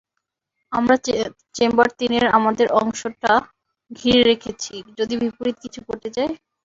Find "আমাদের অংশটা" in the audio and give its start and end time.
2.37-3.33